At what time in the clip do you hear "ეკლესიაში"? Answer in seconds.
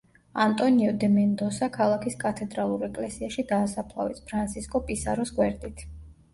2.89-3.47